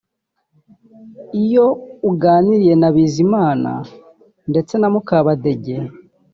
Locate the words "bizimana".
2.95-3.71